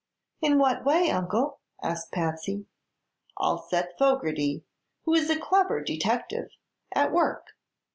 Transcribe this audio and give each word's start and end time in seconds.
"In 0.41 0.57
what 0.57 0.83
way, 0.83 1.11
Uncle?" 1.11 1.59
asked 1.83 2.11
Patsy. 2.11 2.65
"I'll 3.37 3.59
set 3.69 3.95
Fogerty, 3.99 4.63
who 5.05 5.13
is 5.13 5.29
a 5.29 5.39
clever 5.39 5.79
detective, 5.83 6.49
at 6.91 7.11
work. 7.11 7.49